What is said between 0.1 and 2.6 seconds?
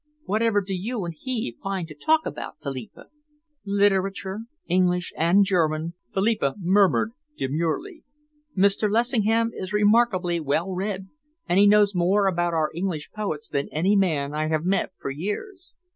"Whatever do you and he find to talk about,